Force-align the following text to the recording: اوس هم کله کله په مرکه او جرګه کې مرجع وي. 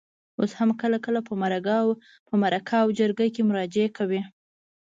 اوس 0.39 0.51
هم 0.59 0.69
کله 0.81 0.97
کله 1.05 1.19
په 2.27 2.35
مرکه 2.43 2.75
او 2.83 2.87
جرګه 2.99 3.25
کې 3.35 3.41
مرجع 3.49 3.87
وي. 4.09 4.21